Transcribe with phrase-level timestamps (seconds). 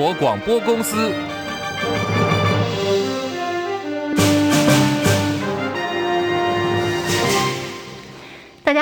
[0.00, 1.39] 国广播公司。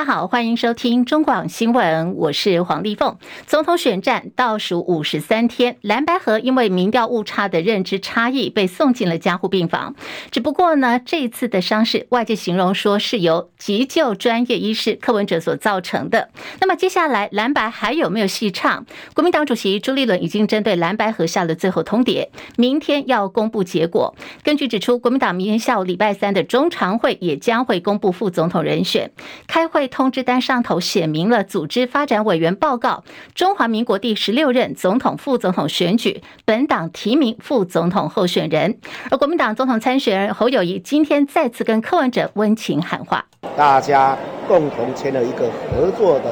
[0.09, 3.19] 好，欢迎收听中广新闻，我是黄丽凤。
[3.47, 9.95] 总统选战倒数五十三天，蓝白河因为民调误差的认知差异，被送进了加护病房。
[10.31, 16.31] 只不过呢，这一次的伤势，外界形容说是由急救专业医师柯文哲所造成的。
[16.59, 18.87] 那么接下来蓝白还有没有戏唱？
[19.13, 24.17] 国民党主席朱立伦已经针对蓝白河下了最后通牒，明天要公布结果。
[24.43, 29.11] 根据指出，国民党明天下午礼拜三的中常会也将会公布副总统人选，
[29.47, 29.87] 开会。
[29.99, 33.03] 通知单上头写明了组织发展委员报告，
[33.35, 38.79] 中华民国第十六任总统、副总统选举，本党提名副总统候选人。
[39.11, 43.25] 而国民党总统参选人侯友宜今天再次跟柯文哲温情喊话，
[43.57, 46.31] 大家共同签了一个合作的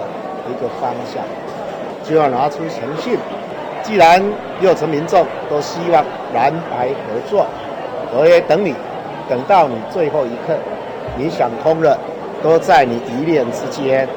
[0.49, 1.25] 一个方向，
[2.09, 3.19] 就要拿出诚信。
[3.83, 4.23] 既然
[4.61, 7.45] 六成民众都希望蓝白合作，
[8.17, 8.73] 我也等你，
[9.29, 10.57] 等到你最后一刻，
[11.19, 11.99] 你想通了。
[12.43, 14.09] 都在你一念之间。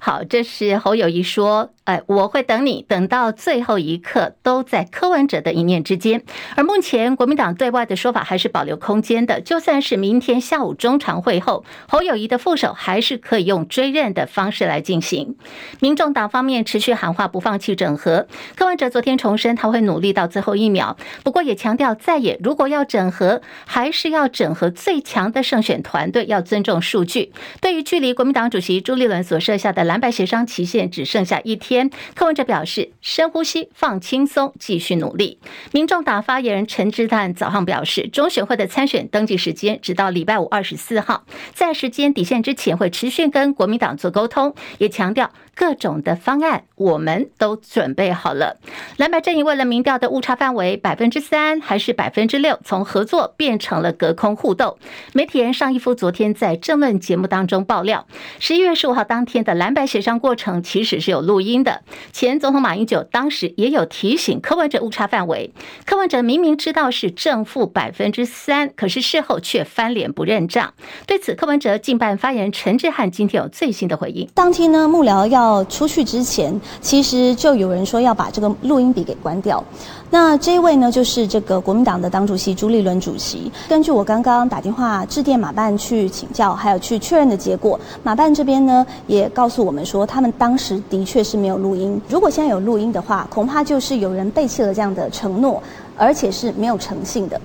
[0.00, 1.70] 好，这是侯友谊说。
[1.84, 6.22] 哎，我会等你，等到最后一刻，都在柯文哲的一念之间。
[6.56, 15.36] 而目前国民党对外的说法还是保留空间的，就算是明天下午中常会后，侯友谊的副手还是可以用追认的方式来进行。
[15.80, 27.30] 民众党方面持续喊话不放弃整合，柯文哲昨天重申他会努力到最后一秒，不过也强调在野如果要整合，还是要整合最强的胜选团队，要尊重数据。
[27.60, 31.73] 对于距离国民党主席朱立伦所设下的蓝白协商期限只剩下一天。
[32.14, 35.38] 柯文哲表示：“深呼吸，放轻松，继续努力。”
[35.72, 48.56] 民众党发言人陈志淡早上表示：“中选会的参选登记时间直到礼拜五二十四号，在时间底线之前会持续跟国民党做沟通，也强调。”各种的方案我们都准备好了。
[48.96, 54.78] 蓝白阵营为了民调的误差范围百分之三还是百分之六，从合作变成了隔空互斗。
[55.12, 58.06] 媒体人尚义夫昨天在政论节目当中爆料，
[58.38, 61.82] 十一月十五号当天的蓝白协商过程其实是有录音的。
[62.12, 65.52] 前总统马英九当时也有提醒柯文哲误差范围，
[65.86, 70.74] 柯文哲明明知道是正负百分之三，可是事后却翻脸不认账。
[71.06, 74.28] 对此，柯文哲近办发言人陈志汉今天有最新的回应。
[74.34, 75.43] 当天呢，幕僚要。
[75.44, 79.62] 要出去之前，其实就有人说要把这个录音笔给关掉。
[80.10, 83.50] 那这一位呢，就是这个国民党的党主席朱立伦主席。
[83.68, 92.00] 根据我刚刚打电话致电马办去请教，还有去确认的结果，马办这边呢也告诉我们说，他们当时的确是没有录音。
[92.08, 95.60] 如果现在有录音的话，恐怕就是有人背弃了这样的承诺，
[95.96, 97.40] 而且是没有诚信的。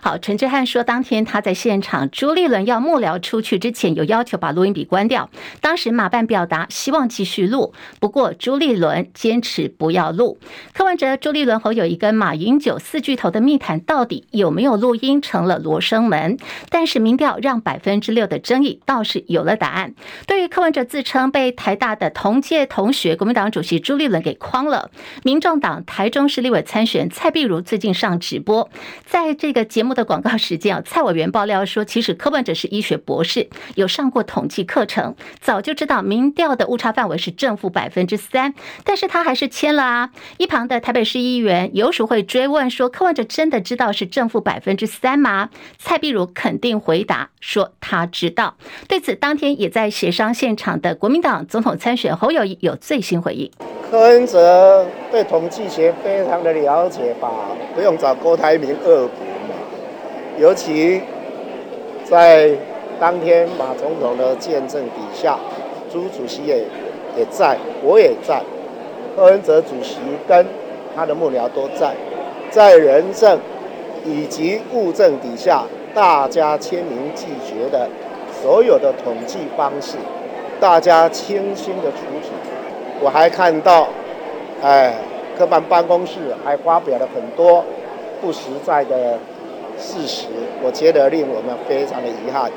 [0.00, 5.28] 好，陈志汉说，当天他在现场，朱立伦要幕僚出去之前，有要求把录音笔关掉。
[5.60, 10.38] 当时马办表达希望继续录，不过朱立伦坚持不要录。
[10.72, 16.38] 柯文哲、朱立伦、侯友宜跟马英九四巨头的密谈到底有没有录音，成了罗生门。
[16.70, 19.94] 但是民调让百分之六的争议倒是有了答案。
[20.28, 24.92] 对于柯文哲自称被台大的同届同学国民党主席朱立伦给诓了，
[25.24, 28.70] 民众党台中市立委参选蔡壁如最近上直播，
[29.04, 29.87] 在这个节目。
[29.88, 38.52] 目的广告时间啊，蔡委员爆料说，其实柯文哲是医学博士，有上过统计课程，早就知道民调的误差范围是正负百分之三，
[38.84, 40.10] 但是他还是签了啊。
[40.36, 45.48] 一旁的台北市议员游淑慧追问说，柯文哲真的知道是正负百分之三吗？
[45.78, 48.56] 蔡壁如肯定回答说他知道。
[48.86, 53.50] 对此，当天也在协商现场的国民党总统参选侯友谊有最新回应。
[53.90, 57.30] 柯文哲对统计学非常的了解吧？
[57.74, 59.37] 不用找郭台铭恶补。
[60.38, 61.02] 尤其
[62.04, 62.50] 在
[63.00, 65.36] 当天马总统的见证底下，
[65.92, 66.58] 朱主席也
[67.16, 68.40] 也在，我也在，
[69.16, 70.46] 柯文哲主席跟
[70.94, 71.92] 他的幕僚都在，
[72.50, 73.38] 在人证
[74.04, 77.88] 以及物证底下，大家签名拒绝的
[78.40, 79.96] 所有的统计方式，
[80.60, 82.30] 大家清清的楚楚。
[83.00, 83.88] 我还看到，
[84.62, 84.94] 哎，
[85.36, 87.64] 科办办公室还发表了很多
[88.20, 89.18] 不实在的。
[89.78, 90.26] 事实，
[90.62, 92.50] 我觉得令我们非常的遗憾。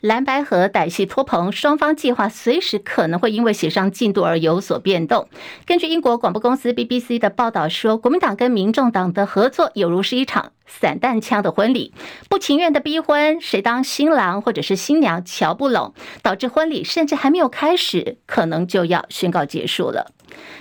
[0.00, 5.28] 蓝白和歹戏拖棚，双方计划随时可能会因为协商进度而有所变动。
[5.66, 11.92] 根据英国广播公司 BBC 的报道说，国民党跟民众党的合作犹如是一场散弹枪的婚礼，
[12.28, 15.92] 不情愿的逼婚，谁当新郎或者是新娘瞧不拢，
[16.22, 20.12] 导致婚礼甚至还没有开始，可能就要宣告结束了。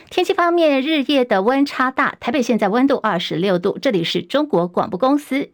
[0.10, 5.52] 天气方面，日夜的温差大，台北现在温度二十六度，这里是中国广播公司。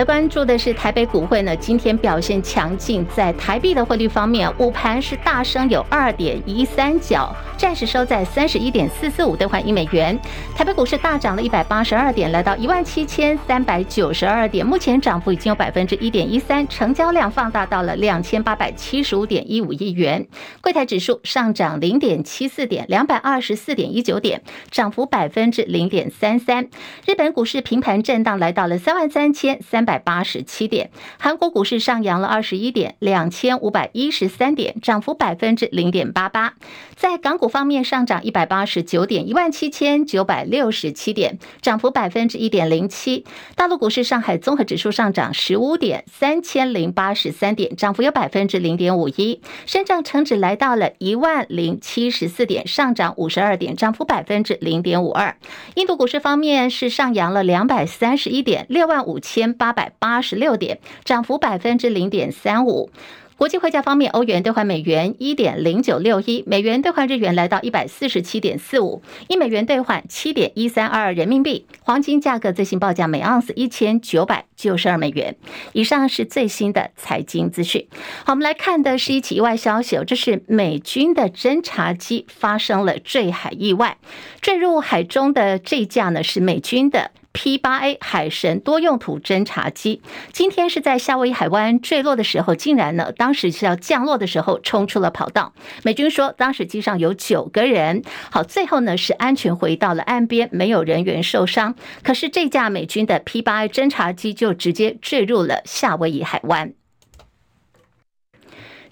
[0.00, 10.18] 来关注的是台北股会呢，今天表现强劲，在台币的汇率方面，午盘是大升有二点一三角，暂时收在三十一点四四五兑换一美元。
[10.56, 20.26] 台北股市大涨了一百八十二点，来到一万七千三百九十二点，目前涨幅已经有百分之一点一三，成交量放大到了两千八百七十五点一五亿元。
[20.62, 26.70] 柜台指数上涨零点七四点，两百二十四点一九点，涨幅百分之零点三三。
[27.04, 29.89] 日本股市平盘震荡，来到了三万三千三百。
[29.90, 36.54] 百八十七点，韩国股市上扬了二十一点，两千五百一十三点，涨幅百分之零点八八。
[36.94, 43.24] 在港股方面，上涨一百八十九点，一万七千九百六十七点，涨幅百分之一点零七。
[43.56, 49.40] 大陆股市，上海综合指数上涨十五点，三千零八十三点，涨幅有百分之零点五一。
[49.66, 55.36] 深圳成指来到了一万零七十四点，上涨五十二点，涨幅百分之零点五二。
[55.74, 59.69] 印度股市方面是上扬了两百三十一点，六万五千八。
[59.70, 62.90] 八百八十六点，涨幅百分之零点三五。
[63.36, 71.66] 国际汇价方面，欧元兑换美元一点零九六一，美元兑换日元来到一百四十七点四五，一美元兑换七点一三二人民币。
[71.82, 75.36] 黄金价格最新报价每盎司一千九百九十二美元。
[75.72, 77.86] 以上是最新的财经资讯。
[78.24, 83.96] 好，我们来看的是一起意外消息，这是美军的侦察机发生了坠海意外，
[84.40, 87.12] 坠入海中的这架呢是美军的。
[87.32, 95.52] P 八 A 海神多用途侦察机今天是在夏威夷海湾坠落的时候，竟然呢，当时是要降落的时候冲出了跑道。
[95.84, 101.74] 美军说，当时机上有九个人，好，最后呢是安全回到了岸边，没有人员受伤。
[102.02, 106.74] 可是这架美军的 P 八 A 侦察机就直接坠入了夏威夷海湾。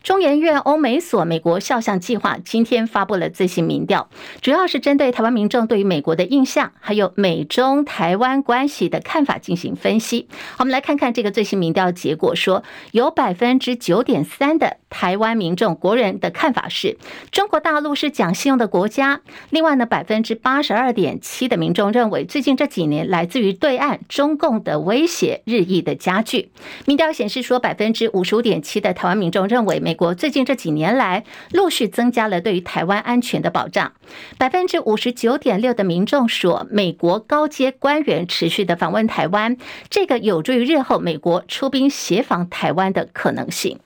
[0.03, 4.09] 中研院欧美所美国肖像计划今天发布了最新民调，
[4.41, 10.29] 主要是针对台湾民众对于美国的印象，还有美中台湾关系的看法进行分析。
[10.59, 12.63] 我们来看看这个最新民调结果，说
[12.93, 16.97] 有百分之九点三的台湾民众国人的看法是
[17.31, 19.21] 中国大陆是讲信用的国家。
[19.51, 26.51] 另外呢，百分之八十二点七的民众认为最近这几年来自于对岸中共的威胁日益的加剧。
[26.87, 29.99] 民调显示说，百分之五十五点七的台湾民众认为美。
[29.99, 33.95] 国最近这几年来陆续增加了对于台湾安全的保障，
[34.39, 39.57] 百分之五十九点六的民众说，美国高阶官员持续的访问台湾，
[39.91, 43.81] 这个有助于日后美国出兵协防台湾的可能性。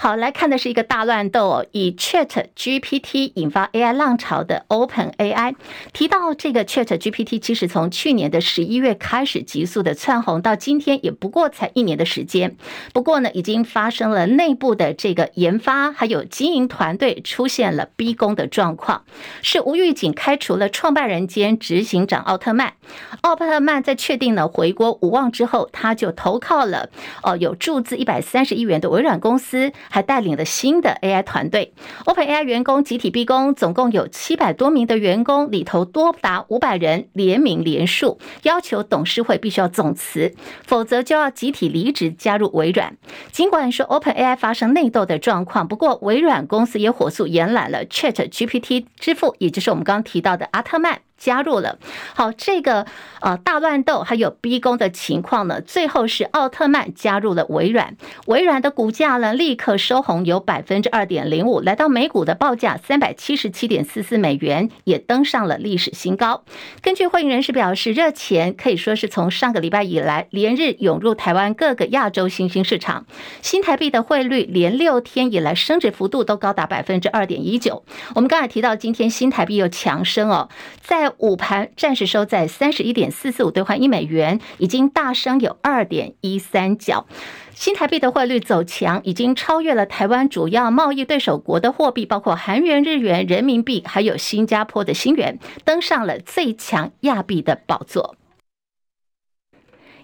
[0.00, 5.56] 好，来看的是一个大乱斗哦，以 Chat GPT 引发 AI 浪潮的 Open AI
[5.92, 12.56] 提到，这个 Chat GPT 其实从去年的十一月开始急速的窜红，到今天也不过才一年的时间。
[12.92, 19.02] 不过呢，已经发生了内部的这个研发还有经营团队出现了逼宫的状况，
[19.42, 22.74] 是吴玉警开除了创办人兼执行长奥特曼。
[23.22, 26.88] 奥特曼在确定了回国无望之后，他就投靠了
[27.24, 29.72] 哦有注资一百三十亿元的微软公司。
[29.90, 31.72] 还带领了新的 AI 团队
[32.04, 40.34] ，OpenAI 员工集体逼宫，总共有七百多名的员工，里头多达五百人联名联署，要求董事会必须要总辞，
[40.66, 42.96] 否则就要集体离职加入微软。
[43.32, 51.00] 尽管说 OpenAI 发生内斗的状况，不过微软公司也火速延揽了 ChatGPT 之父，也就是我们刚刚提到的阿特曼。
[51.18, 51.78] 加入了，
[52.14, 52.86] 好，这个
[53.20, 66.44] 呃大乱斗还有逼宫的情况呢，最后是奥特曼加入了微软，微软的股价呢立刻收红，有百分之二点零五，来到美股的报价三百七十七点四四美元，也登上了历史新高。
[66.80, 73.06] 根据会议人士表示，热钱可以说是从上个礼拜以来连日涌入台湾各个亚洲新兴市场，
[73.42, 77.82] 新台币的汇率连六天以来升值幅度都高达百分之二点一九。
[78.14, 80.48] 我们刚才提到，今天新台币又强升哦，
[80.80, 87.06] 在午盘暂时收在三十一点四四五兑换一美元，已经大升有二点一三角。
[87.54, 98.14] 新台币的汇率走强，已经超越了台湾主要贸易对手国的货币，包括韩元、日元、人民币，还有新加坡的新元，登上了最强亚币的宝座。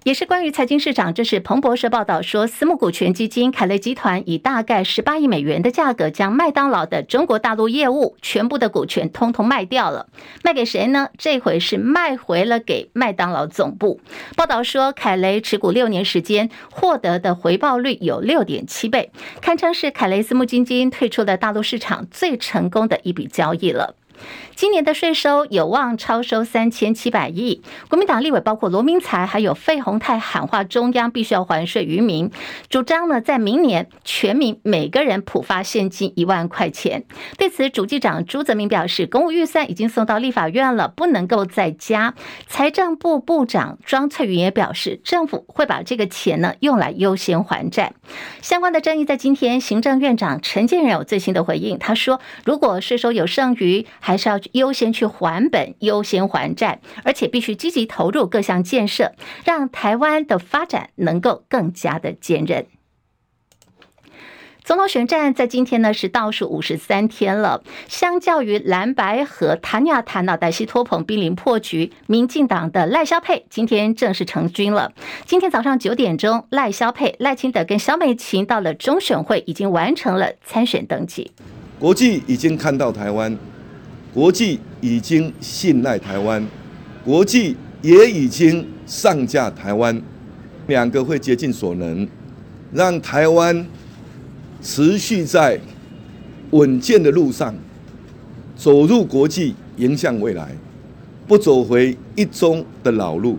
[0.04, 10.10] 也是关于财经市场，这是彭博社报道说，私募股权基金凯雷集团以大概十八亿美元的价格，将麦当劳的中国大陆业务全部的股权通通卖掉了。
[10.42, 11.08] 卖给谁呢？
[11.16, 13.98] 这回是卖回了给麦当劳总部。
[14.36, 23.96] 报道说，凯雷持股六年时间获得的回报率有六点七倍，堪称是凯雷私募基金退出了大陆市场最成功的一笔交易了。
[24.54, 27.62] 今年的税收有望超收三千七百亿。
[27.88, 32.30] 国民党立委包括罗明才还有费鸿泰喊话中央必须要还税于民，
[32.68, 37.04] 主张呢在明年全民每个人普发现金一万块钱。
[37.36, 42.14] 对此，主计长朱泽民表示，公务预算已经送到立法院了，不能够再加。
[42.46, 47.92] 财政部部长庄翠云也表示，政府会把这个钱呢用来优先还债。
[48.40, 59.12] 相关的争议在今天，行政院长陈建仁有最新的回应，他说，如果税收有剩余，还是要优先去还本，优先还债，而且必须积极投入各项建设，
[59.46, 62.66] 让台湾的发展能够更加的坚韧。
[64.62, 74.92] 总统选战在今天呢是倒数五十三天了，相较于蓝白和塔尼亚塔脑袋西托彭濒临破局，民进党的赖萧佩今天正式成军了。
[75.24, 81.32] 今天早上九点钟，赖萧佩赖清德跟萧美琴到了中选会，已经完成了参选登记。
[81.78, 83.36] 国际已经看到台湾，
[84.14, 86.46] 国际已经信赖台湾，
[87.04, 90.00] 国际也已经上架台湾，
[90.68, 92.08] 两个会竭尽所能，
[92.72, 93.66] 让台湾。
[94.62, 95.60] 持续在
[96.52, 97.54] 稳健的路上，
[98.56, 100.56] 走入国际，迎向未来，
[101.26, 103.38] 不走回一中的老路。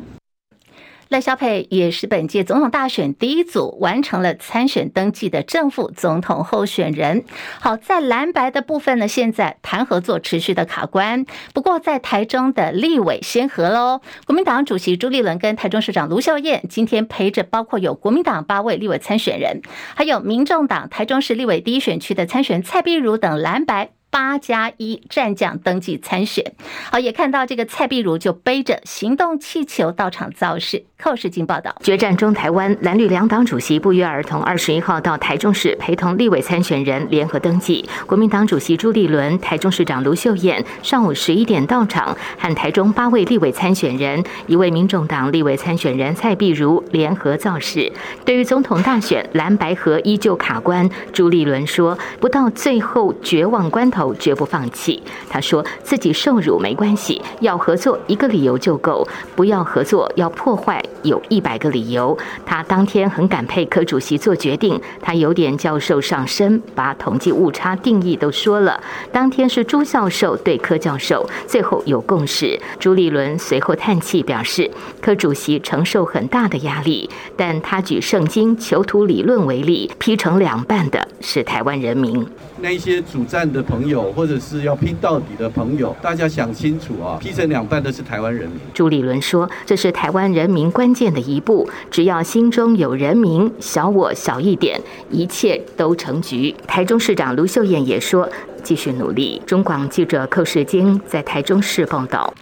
[1.10, 7.24] 赖萧配也是本届总统大选第一组完成了参选登记的正副总统候选人。
[7.60, 11.26] 好，在蓝白的部分呢，现在谈合作持续的卡关。
[11.54, 19.62] 不过在台中的立委先和喽，国民党主席朱立伦跟台中市长卢秀燕今天陪着包括有国民党八位立委参选人，
[19.94, 23.92] 还有民众党台中市立委第一选区的参选蔡壁如等蓝白。
[24.16, 26.54] 八加一战将登记参选，
[26.90, 30.86] 好，也看到这个蔡壁如就背着行动气球到场造势。
[30.98, 37.84] 寇世京报道，决战中台湾蓝绿两党主席不约而同，二十一号到台中市陪同立委参选人联合登记。
[38.06, 47.92] 国民党主席朱立伦、台中市长卢秀燕上午十一点到场，和台中八位立委参选人、一位民众党立委参选人蔡壁如联合造势。
[48.24, 55.02] 对于总统大选蓝白合依旧卡关，朱立伦说：“不到最后绝望关头。”绝不放弃。
[55.30, 62.18] 他说自己受辱没关系，要合作一个理由就够，不要合作要破坏有一百个理由。
[62.46, 68.82] 他当天很感佩柯主席做决定，他有点教授上身，把统计误差定义都说了。
[69.12, 72.60] 当天是朱教授对柯教授，最后有共识。
[72.80, 74.70] 朱立伦随后叹气表示，
[75.02, 82.26] 柯主席承受很大的压力，但他举圣经囚徒理论为例，劈成两半的是台湾人民。
[82.62, 87.18] 那些主战的朋友，或者是要拼到底的朋友，大家想清楚啊！
[87.20, 88.60] 劈成两半的是台湾人民。
[88.74, 94.80] 朱立伦说：“这是台湾人民关键的一步，只要心中有人民，小我小一点，
[95.12, 98.30] 一切都成局。”台中市长卢秀燕也说
[98.64, 102.34] ：“继续努力。”中广记者寇世京在台中市报道。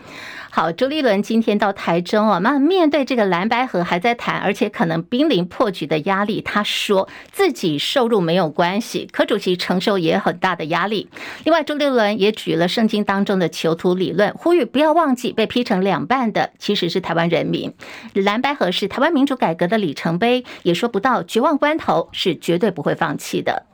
[0.55, 11.10] 好，朱立伦今天到台中啊，那面对这个蓝白合还在谈，而且可能濒临破局的压力，他说自己受辱没有关系，柯主席承受也很大的压力。
[11.43, 17.74] 另外，朱立伦也举了圣经当中的囚徒理论，呼吁不要忘记被劈成两半的其实是台湾人民。
[18.13, 23.65] 蓝白合是台湾民主改革的里程碑，也说不到绝望关头是绝对不会放弃的。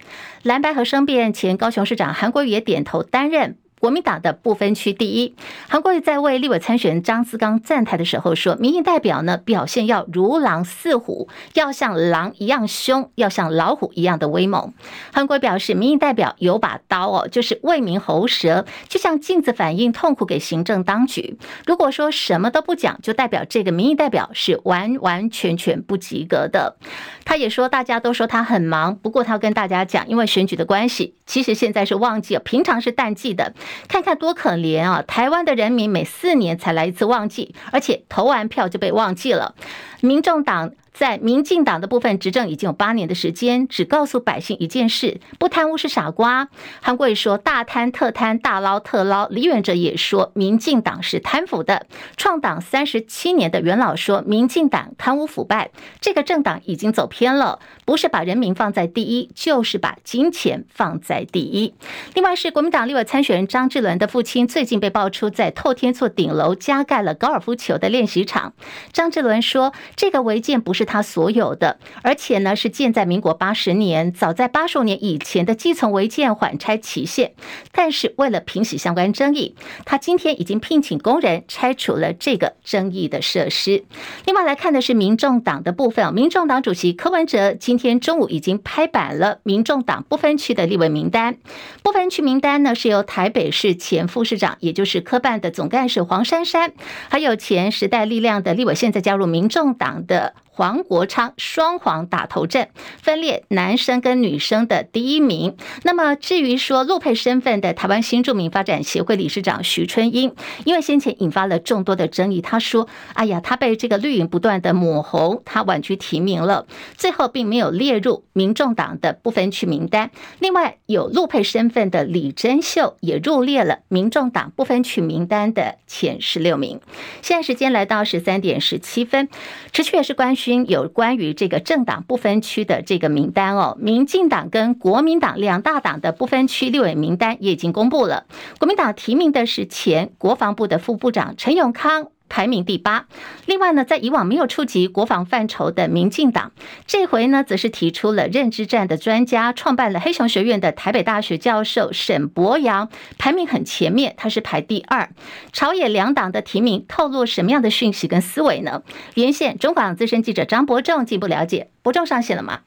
[0.43, 3.57] 蓝白合生变前，高雄市长韩国瑜也点头担任。
[3.79, 5.35] 国民党的不分区第一，
[5.69, 14.73] 韩国瑜在为立委参选人张志刚站台的时候说：“民意代表呢，表现要如狼似虎，要像狼一样凶，要像老虎一样的威猛。”
[15.13, 21.37] 韩国表示，民意代表有把刀哦，就是为民喉舌，就像镜子反映痛苦给行政当局。
[21.65, 26.75] 如果说什么都不讲，就代表这个民意代表是完完全全不及格的。
[27.23, 33.53] 他也说，大家都说他很忙，不过他要跟大家讲，因为选举的关系，其实现在是旺季，平常是淡季的。
[33.87, 35.03] 看看多可怜啊！
[35.07, 39.55] 台湾的人民每四年才来一次旺季，而且投完票就被忘记了。
[40.01, 40.71] 民众党。
[40.99, 46.49] 在民进党的部分执政已经有八年的时间，只告诉百姓一件事：不贪污是傻瓜。
[46.81, 49.25] 韩国瑜说大贪特贪，大捞特捞。
[49.29, 51.85] 李远哲也说民进党是贪腐的。
[52.17, 61.73] 创党三十七年的元老说民进党贪污腐败，这个政党已经走偏了，不是把人民放在第一，就是把金钱放在第一。
[62.13, 68.51] 另外是国民党立委参选人张志伦的父亲最近被爆出在透天厝顶楼加盖了高尔夫球的练习场。
[68.91, 70.88] 张志伦说这个违建不是。
[70.89, 77.33] 他所有的，而且呢是建在民国八十年，早在八十五年以前的基层违建缓拆期限。
[77.71, 79.55] 但是为了平息相关争议，
[79.85, 83.83] 他今天已经聘请工人拆除了这个争议的设施。
[84.25, 91.37] 另外来看的是民众党的部分，民众党主席柯文哲今天中午已经拍板了民众党不分区的立委名单。
[91.83, 96.73] 不分区名单呢是由台北市前副市长，也就是科办的总干事黄珊珊，
[97.09, 100.33] 还有前时代力量的立委，现在加入民众党的。
[100.59, 102.67] 黄国昌双黄打头阵，
[103.01, 105.55] 分列男生跟女生的第一名。
[105.83, 110.35] 那么至于说陆配身份的台湾新住民发展协会理事长徐春英，
[110.65, 120.11] 因为先前引发了众多的争议，他说：“哎呀，他被这个绿营不断的抹红，他婉拒提名了，最后并没有列入民众党的不分区名单。
[120.39, 126.81] 另外有陆配身份的李珍秀也入列了民众党不分区名单的前十六名。
[127.21, 129.29] 现在时间来到十三点十七分，
[129.71, 130.59] 持续也是关均。
[130.69, 138.25] 有关于这个政党不分区的这个名单哦，民进党跟国民党两大党的不分区立委名单也已经公布了。
[138.59, 142.07] 国民党提名的是前国防部的副部长陈永康。
[142.29, 143.07] 排名第八。
[143.45, 146.51] 另外呢，在以往没有触及国防范畴的民进党，
[146.87, 155.09] 这回呢，则是提出了认知战的专家，创办了黑熊学院的台北大学教授沈博洋，排名很前面，他是排第二。
[155.51, 158.83] 朝野两党的提名透露什么样的讯息跟思维呢？
[159.15, 161.71] 连线中广资深记者张伯仲进一步了解。
[161.81, 162.59] 伯仲上线了吗？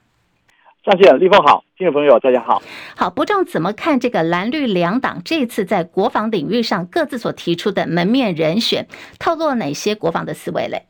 [0.85, 2.61] 上线，立峰好，听众朋友大家好。
[2.97, 8.89] 好，伯仲怎么看这个蓝绿两党这次在国防领域上各自所提出的门面人选，
[9.21, 10.87] 透露哪些国防的思维嘞？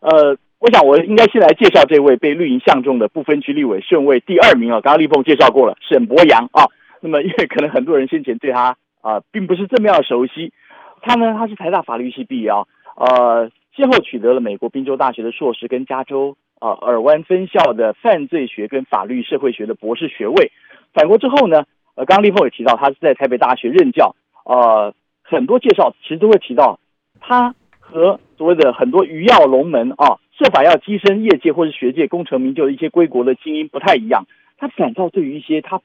[0.00, 6.64] 呃，我想我应该先来介绍这位被绿营相中的不分区立委顺位第二名啊，刚刚立峰介绍过了，沈博阳啊。
[7.00, 10.54] 那么因为可能很多人先前对他啊、呃、并不是这么样熟悉，
[11.02, 12.64] 他呢他是台大法律系毕业啊，
[12.96, 16.34] 呃，先后取得了美国宾州大学的硕士跟加州。
[16.62, 20.52] 啊，尔湾分校的犯罪学跟法律社会学的博士学位，
[20.94, 21.64] 返国之后呢，
[21.96, 24.14] 呃，刚刚立峰也提到，他是在台北大学任教，
[24.44, 26.78] 呃，很多介绍其实都会提到，
[27.18, 35.80] 他和所谓的很多鱼跃龙门啊，设法要跻身业界或是学界功成名就的一些归国的精英不太一样，他反倒对于一些他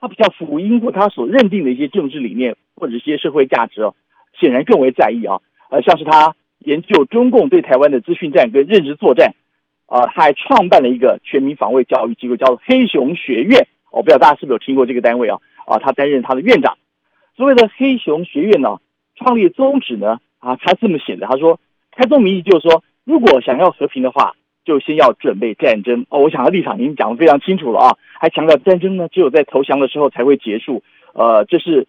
[0.00, 3.94] 他比较福音或他所认定的一些政治理念或者一些社会价值哦，
[4.40, 5.38] 显然更为在意啊，
[5.70, 9.32] 呃，像是他研究中共对台湾的资讯战跟认知作战。
[9.86, 13.66] 啊、他还创办了一个全民防卫教育机构，叫做黑熊学院。
[13.90, 15.38] 我、不知道大家是不是有听过这个单位啊？
[15.64, 16.76] 啊，他担任他的院长。
[17.36, 18.78] 所谓的黑熊学院呢，
[19.14, 21.60] 创立宗旨呢，啊，他这么写的，他说，
[21.92, 26.04] 开宗明义就是说，如果想要和平的话，就先要准备战争。
[26.08, 30.82] 哦，我想他立场已经讲得非常清楚了啊，还强调战争呢，只有在投降的时候才会结束。
[31.14, 31.86] 呃，这是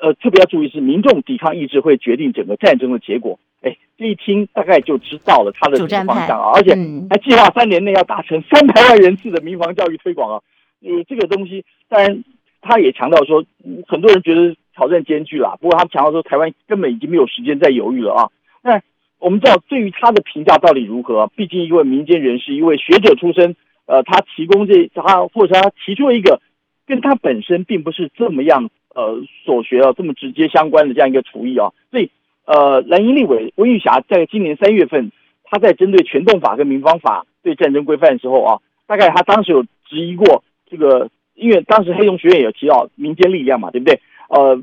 [0.00, 3.40] 呃特别要注意是民众抵抗意志会决定整个战争的结果。
[3.60, 6.76] 哎，这一听大概就知道了他的方向啊，而且
[7.10, 10.40] 还计划三年内要达成三百万人次的民防教育推广啊。
[10.80, 12.22] 嗯，这个东西当然
[12.60, 13.44] 他也强调说，
[13.88, 18.28] 很多人觉得挑战艰巨啦，不过他强调说，台湾根本已经没有时间再犹豫了啊。
[18.62, 18.80] 那
[19.18, 21.26] 我们知道，对于他的评价到底如何？
[21.34, 26.40] 毕竟一位民间人士，一位学者出身，呃，他提供这他或者他提出了一个
[26.86, 32.08] 跟他本身并不是这么样呃所学啊这么直接相关的这样一个厨艺啊，所以。
[32.48, 35.12] 呃，蓝营立委温玉霞在今年三月份，
[35.44, 44.00] 他在针对全动法跟民防法对战争规范的时候啊，大概他当时有质疑过这个，因为当时黑熊学院有提到民间力量嘛，对不对？
[44.30, 44.62] 呃，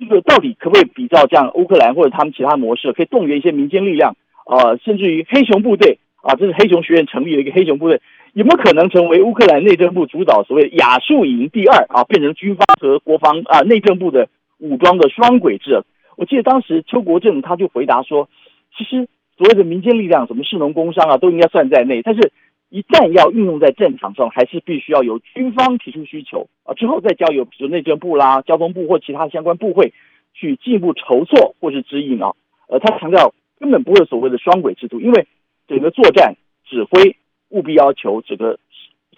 [0.00, 8.00] 这个到底可不可以比照这样乌克兰或者他们其他模式，可以动员一些民间力量，呃，甚至于黑熊部队啊，这是黑熊学院成立的一个黑熊部队，
[8.32, 15.84] 有没有可能成为乌克兰内政部主导所谓的亚速营第二啊，变成军方和国防啊内政部的武装的双轨制？
[16.16, 18.28] 我记得当时邱国正他就回答说，
[18.76, 22.02] 其实所谓的民间力量，什么士农工商啊，都应该算在内。
[22.02, 22.32] 但是，
[22.68, 29.92] 一旦要运用在战场上，还是必须要由军方提出需求啊，之后再交由比如内政部啦、交通部或其他相关部会
[30.34, 32.32] 去进一步筹措或是指引啊。
[32.68, 35.26] 呃，他强调根本不会所谓的双轨制度，因为
[35.66, 37.16] 整个作战指挥
[37.48, 38.58] 务必要求整个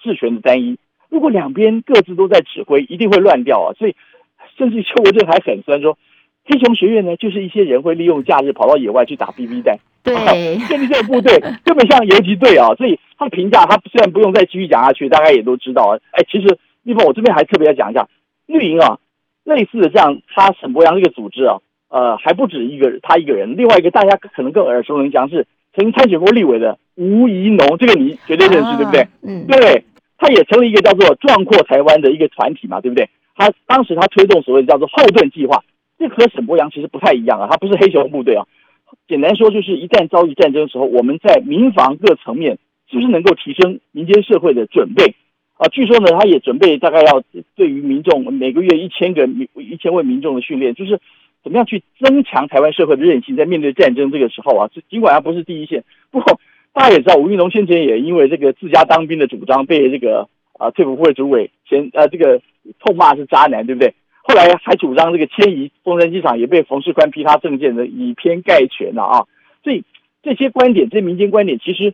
[0.00, 0.78] 治权的单一。
[1.09, 3.74] 如果两边各自都在指挥，一定会乱掉啊。
[3.78, 3.96] 所以，
[4.57, 5.98] 甚至邱国正还很酸说。
[6.46, 10.14] 黑熊学院呢，就是一些人会利用假日跑到野外去打 BB 弹，对，
[10.68, 15.98] 建立这个部队根本像游击队啊，所以他评价他虽然不用再继续讲下去，大家也都知道啊。
[16.11, 18.07] 哎，其实立峰，我这边还特别要讲一下
[18.46, 18.98] 绿营啊，
[19.42, 29.07] 类似的这样，他沈博阳这个组织啊，呃，还不止一个他一个人，另外一个大家可能更耳熟能详是曾经参选过立委的吴怡农，这个你绝对认识，啊、对不对？
[29.22, 29.83] 嗯，对，
[30.18, 33.09] 他也成立一个叫做壮阔台湾的一个团体嘛，对不对？
[33.35, 35.62] 他当时他推动所谓叫做后盾计划。
[36.05, 38.45] 这和沈博阳其实不太一样啊，他不是黑熊部队啊。
[39.09, 42.59] 简单说，就是一旦遭遇战争的时候，我们在民防各层面
[42.90, 45.14] 是不是能够提升民间社会的准备
[45.57, 45.67] 啊？
[45.69, 47.23] 据说呢，他也准备大概要
[47.57, 51.01] 对于民众每个月一千个一千位民众的训练，就是
[51.43, 56.38] 怎么样去增强台湾社会的韧性，在面对战争这个时候啊，尽管他不是第一线，不过
[56.75, 62.40] 大家也知道，吴育龙先前也因为这个自家当兵的主张被这个啊退辅会主委前呃这个
[62.79, 63.95] 痛骂是渣男，对不对？
[64.27, 69.27] 后来还主张这个迁移凤山机场，也被冯世宽批他政见的以偏概全了啊！
[69.63, 69.85] 所以
[70.23, 71.93] 这些观点，这些民间观点，其实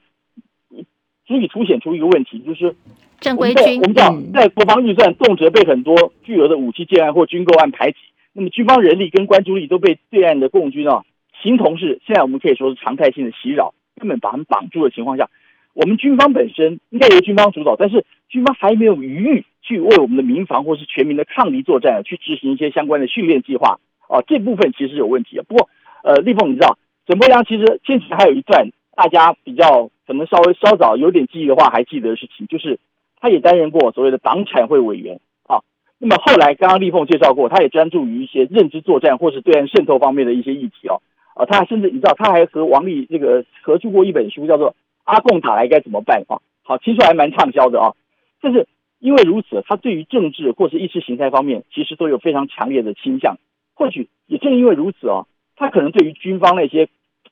[1.26, 2.76] 足以凸显出一个问题，就是
[3.18, 7.98] 正规军我们知道，在国防预算动辄被很多巨额的武器建案或军购案排挤，
[8.32, 11.02] 那么军方人力跟关注力都被对岸的共军啊，
[11.42, 15.28] 形同是现在我们可以说是常态性的袭扰，根本把他们绑住的情况下，
[15.74, 19.44] 我们军方本身应该由军方主导，但是军方还没有余裕。
[19.62, 25.44] 去为我们的民防或是全民的抗敌作战去执行一些相关的训练计划啊，这部分其实有问题啊。
[25.46, 25.68] 不过，
[26.02, 32.80] 呃，立凤，你知道沈伯洋其实先前还有一段大家比较可能稍微稍早有点记忆的话还记得的事情，就是
[33.20, 35.60] 他也担任过所谓的党产会委员啊。
[35.98, 41.02] 那么后来刚刚立凤介绍过，他也专注于一些认知作战或是对岸渗透方面的一些议题哦。
[41.34, 44.70] 啊，他甚至你知道他还和王立这个合著过一本书，叫做
[45.04, 46.40] 《阿共打来该怎么办》啊。
[46.62, 47.92] 好，听说还蛮畅销的啊，
[48.40, 48.66] 但是。
[49.00, 53.38] 因为如此，他对于政治或是意识形态方面，其实都有非常强烈的倾向。
[53.74, 56.86] 或许也正因为如此哦，他可能对于军方那些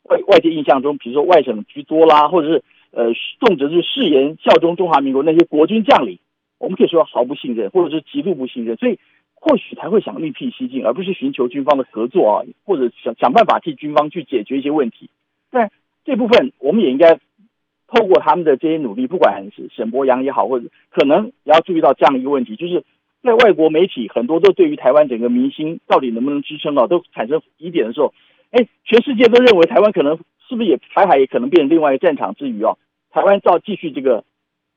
[0.04, 6.18] 外外界印象中，比如说外省居多啦，或者是呃动辄是誓言效忠中华民国那些国军将领，
[6.58, 8.98] 我们可以说毫不信任，或者是极度不信任，所以
[9.34, 15.10] 或许才会想另辟蹊径，而不是寻求军方的合作啊，或者想想办法替军方去解决一些问题。
[15.50, 15.70] 但
[16.04, 17.20] 这部分我们也应该。
[17.90, 22.84] 透过他们的这些努力，不管是沈博洋也好，或者可能也要注意到这样一个问题，就是
[23.22, 28.12] 在外国媒体很多都对于台湾整个民心到底能不能支撑啊，都产生疑点的时候，
[28.50, 32.76] 哎，全世界都认为台湾可能是不是也台海也可能变成另外一个战场之余啊，
[33.10, 34.22] 台湾照继续这个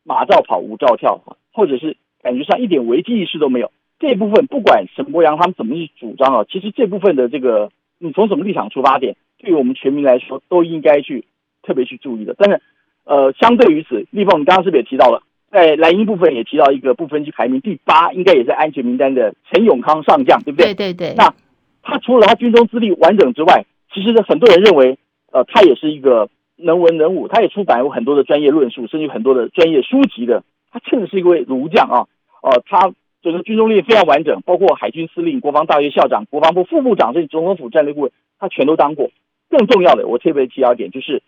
[0.05, 1.21] 马照跑，舞照跳，
[1.51, 3.71] 或者是感觉上一点危机意识都没有。
[3.99, 11.25] 这部分不管沈博洋他们怎么去主张啊，其实这部分的这个你从什么立场出发点，对于我们全民来说都应该去
[11.61, 12.61] 特别去注意的，但是。
[13.03, 20.73] 呃，相对于此，立凤，你刚刚是不是也提到了，在蓝鹰部分也提到一个部分区排名第八，应该也是安全名单的陈永康上将，对不对？
[20.73, 21.15] 对对对。
[21.17, 21.33] 那
[21.81, 24.97] 他除了他军中资历完整之外，其实呢，很多人认为，
[25.31, 30.43] 呃，他也是一个能文能武，他也出版过很多的专业论述，甚至很多的专业书籍的。
[30.71, 32.05] 他确实是一位儒将啊，
[32.43, 39.09] 呃，他整个军中历非常完整，包括海军司令、国防大学校长、国防部副部长，甚至总统府战略顾问，他全都当过。
[39.49, 41.21] 更重要的，我特别提到一点就是。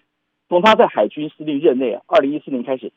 [0.50, 2.92] 从他在海军司令任内啊，二零一四年开始，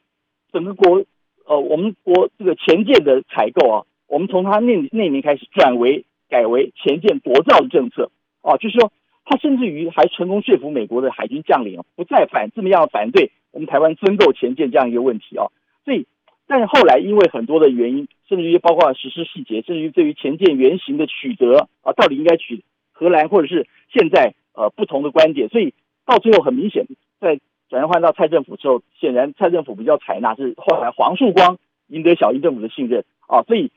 [0.52, 1.04] 整个国
[1.46, 8.10] 呃，我们国这个潜舰的采购啊，我们从他那那年开始转为改为潜舰国造的政策
[8.42, 8.92] 啊，就是说
[9.24, 15.46] 他甚至于还成功说服美国的海军将领，不再反这么样反对我们台湾增购潜舰这样一个问题啊。
[15.84, 16.06] 所以，
[16.46, 26.86] 但是后来因为很多的原因，甚至于包括实施细节，甚至于对于潜舰原型的取得啊，到底应该取荷兰或者是现在呃不同的观点，所以到最后很明显。
[27.20, 33.72] 在转换到蔡政府之后，显然蔡政府比较采纳，是后来黄树光赢得小英政府的信任啊，所以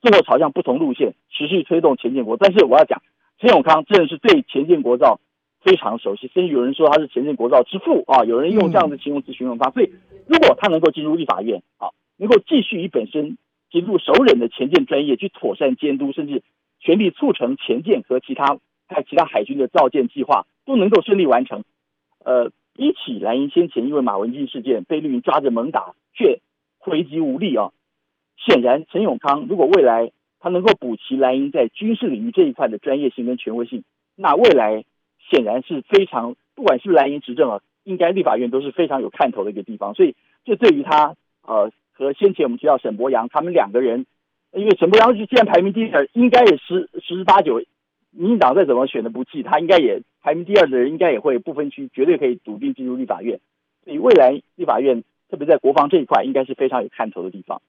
[0.00, 2.36] 最后朝向不同路线，持续推动潜舰国。
[2.36, 3.02] 但是我要讲，
[3.38, 5.20] 陈永康真的是对潜舰国造
[5.62, 9.70] 非常熟悉，甚至有人说他是潜舰国造之父啊，有人用这样的形容词形容他。
[9.70, 9.90] 所以
[10.26, 13.38] 如果他能够进入立法院啊，能够继续以本身
[13.70, 16.42] 极度熟稔的潜舰专业去妥善监督，甚至
[16.80, 21.64] 全力促成前舰和其他还有其他海军的造舰计划都能够顺利完成。
[22.26, 26.40] 呃，一起蓝营先前因为马文君事件被绿营抓着猛打，却
[26.78, 27.70] 回击无力啊，
[28.36, 30.10] 显然陈永康如果未来
[30.40, 33.84] 他能够补齐蓝营在军事领域这一块的专业性跟权威性，
[34.16, 34.84] 那未来
[35.30, 39.94] 显然是非常，不管是不是蓝营执政啊，应该立法院都是非常有看头的一个地方。
[39.94, 44.04] 所以这对于他呃和先前我们提到沈博阳他们两个人，
[44.52, 47.62] 因为沈博阳是既然排名第二，应该也十十之八九。
[48.18, 53.40] 民进党再怎么选的不济，他应该也排名第二的人，应该也会不分区，绝对可以笃定进入立法院。
[53.84, 57.60] 所以未来立法院，特别在国防这一块，应该是非常有看头的地方。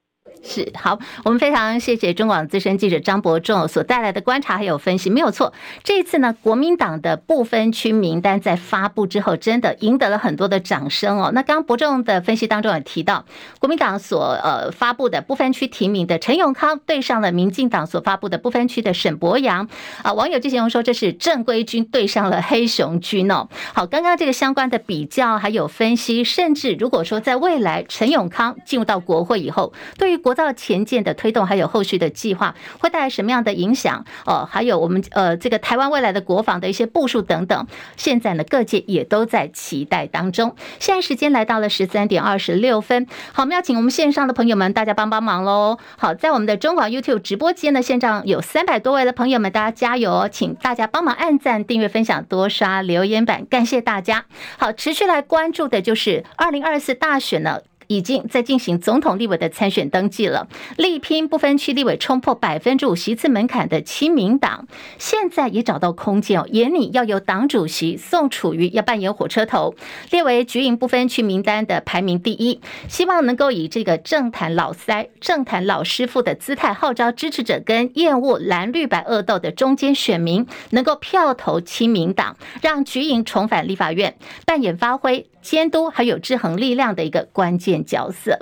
[0.43, 5.53] 是好，我们非常谢谢中广资深记者张伯仲所带来的观察还有分析，没有错。
[5.83, 11.31] 这一次呢，国民党的不分区名单在发布之后，真的赢得了很多的掌声哦。
[11.33, 13.25] 那刚刚伯仲的分析当中也提到，
[13.59, 19.67] 国民党所呃发布的不分区提名的陈永康对上了民进党所发布的不分区的沈博阳
[20.03, 23.49] 啊，网友就形容说这是正规军对上了黑熊军哦。
[23.73, 34.05] 好，刚刚这个相关的比较还有分析，甚至如果说在未来陈永康进入到国会以后，对于国造前舰的推动，还有后续的计划，会带来什么样的影响？
[34.27, 40.55] 哦，还有我们呃这个台湾未来的国防的一些部署等等，现在呢各界也都在期待当中。
[40.79, 45.79] 现在时间来到了十三点二十六分，好，我们要请我们线上的朋友们大家帮帮忙喽。
[45.97, 50.29] 好，在我们的中广 YouTube 直播间的线上有三百多位的朋友们，大家加油哦！
[50.31, 54.25] 请大家帮忙按赞、订阅、分享、多刷留言板，感谢大家。
[54.57, 57.61] 好，持续来关注的就是二零二四大选呢。
[57.87, 60.47] 已经在进行总统立委的参选登记了，
[60.77, 69.75] 力拼不分区立委冲破百分之五席次门槛的亲民党，现在也找到空间哦，眼里要由党主席宋楚瑜要扮演火车头，
[70.11, 85.25] 列为局营不分区名单的排名第一，希望能够以这个政坛老塞、政坛老师傅的姿态，号召支持者跟厌恶蓝绿白恶斗的中间选民，能够票投亲民党，让局营重返立法院，扮演发挥。
[85.47, 88.39] 监督还有制衡力量的一个关键角色。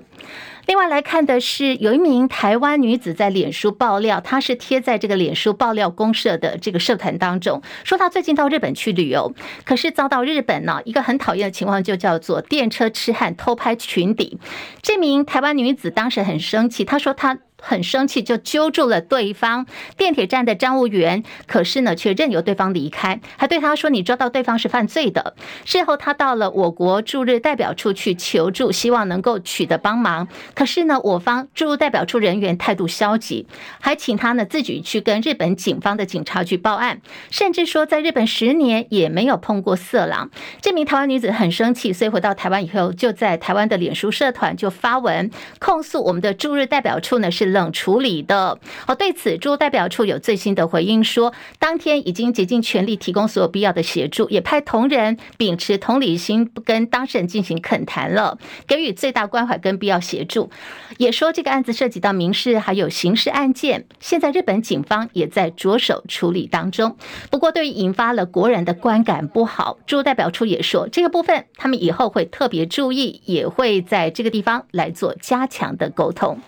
[0.65, 9.31] 另外来看的是，有一名台湾女子在脸书爆料，她是贴在这个脸书爆料公社的这个社团当中，说她最近到日本去旅游，
[9.63, 14.39] 可是遭到日本呢一个很讨厌的情况，就叫做电车痴汉偷拍裙底。
[14.81, 17.37] 这名台湾女子当时很生气，她说她。
[17.67, 19.65] 很生气，就揪住了对方
[19.97, 30.28] 电铁站的站务员，可是呢，却任由对方离开，还对他说：“你抓到对方是犯罪的。”事后，他到了我国驻日代表处去求助，希望能够取得帮忙。
[30.54, 33.47] 可是呢，我方驻日代表处人员态度消极，
[33.80, 37.01] 还请他呢自己去跟日本警方的警察局报案，
[37.32, 40.30] 甚至说在日本十年也没有碰过色狼。
[40.62, 47.54] 这名台湾女子很生气，所以回到台湾以后，就在台湾的脸书社团就发文控诉我们的驻日代表处呢是。
[47.55, 58.37] 冷处理的哦，对此驻代表处有最新的回应说，当天已经竭尽全力提供所有必要的协助，也派同仁秉持同理心，不跟当事人进行恳谈了，
[58.67, 60.51] 给予最大关怀跟必要协助。
[60.97, 66.97] 也说这个案子涉及到民事还有刑事案件，现在日本警方也在着手处理当中。
[67.31, 76.39] 不过，对于引发了国人的观感不好，驻代表处也说这个部分他们以后会特别注意，也会在这个地方来做加强的沟通。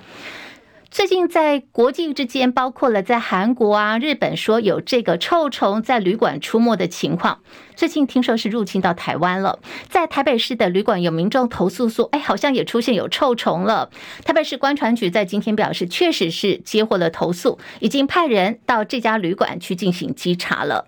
[0.90, 7.40] 最近在国际之间，包括了在韩国啊、日本，说有这个臭虫在旅馆出没的情况。
[7.76, 13.90] 最近听说是入侵到台湾了，在台北市的旅馆有民众投诉说，哎，好像也出现有臭虫了。
[14.24, 20.88] 台北市观船局在今天表示，确实是接获了投诉，已经派人到这家旅馆去进行稽查了。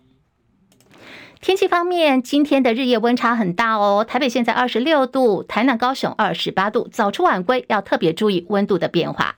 [1.41, 4.05] 天气方面，今天的日夜温差很大哦。
[4.07, 9.35] 台北现在二十六度，台南、高雄二十八度，早出晚归要特别注意温度的变化。